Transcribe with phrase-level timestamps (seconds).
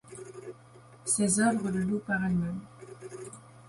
[1.05, 2.61] Ses œuvres le louent par elles-mêmes.